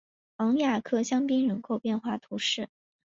[0.37, 2.69] 昂雅克香槟人口变化图示